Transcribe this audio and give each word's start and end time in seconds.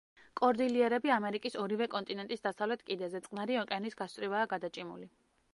კორდილიერები 0.39 1.11
ამერიკის 1.15 1.57
ორივე 1.65 1.87
კონტინენტის 1.97 2.43
დასავლეთ 2.47 2.83
კიდეზე, 2.89 3.23
წყნარი 3.29 3.61
ოკეანის 3.67 4.01
გასწვრივაა 4.03 4.53
გადაჭიმული. 4.57 5.11